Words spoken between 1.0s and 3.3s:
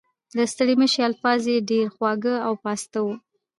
الفاظ یې ډېر خواږه او پاسته وو.